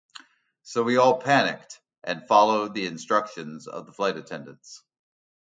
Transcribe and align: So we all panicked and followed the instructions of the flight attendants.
So 0.63 0.81
we 0.81 0.97
all 0.97 1.19
panicked 1.21 1.79
and 2.03 2.27
followed 2.27 2.73
the 2.73 2.87
instructions 2.87 3.67
of 3.67 3.85
the 3.85 3.91
flight 3.93 4.17
attendants. 4.17 4.83